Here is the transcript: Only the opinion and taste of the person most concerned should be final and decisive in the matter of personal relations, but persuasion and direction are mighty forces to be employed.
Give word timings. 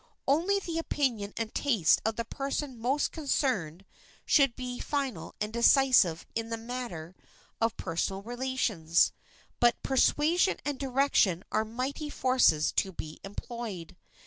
Only 0.27 0.57
the 0.57 0.79
opinion 0.79 1.31
and 1.37 1.53
taste 1.53 2.01
of 2.05 2.15
the 2.15 2.25
person 2.25 2.75
most 2.79 3.11
concerned 3.11 3.85
should 4.25 4.55
be 4.55 4.79
final 4.79 5.35
and 5.39 5.53
decisive 5.53 6.25
in 6.33 6.49
the 6.49 6.57
matter 6.57 7.15
of 7.61 7.77
personal 7.77 8.23
relations, 8.23 9.11
but 9.59 9.83
persuasion 9.83 10.57
and 10.65 10.79
direction 10.79 11.43
are 11.51 11.63
mighty 11.63 12.09
forces 12.09 12.71
to 12.77 12.91
be 12.91 13.19
employed. 13.23 13.95